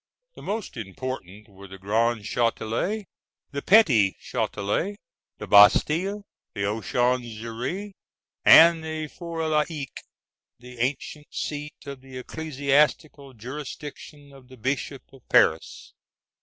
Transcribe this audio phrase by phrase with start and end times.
[0.33, 3.05] The most important were the Grand Châtelet,
[3.51, 4.95] the Petit Châtelet,
[5.37, 6.23] the Bastille,
[6.55, 7.93] the Conciergerie,
[8.43, 9.99] and the For l'Evêque,
[10.57, 15.93] the ancient seat of the ecclesiastical jurisdiction of the Bishop of Paris.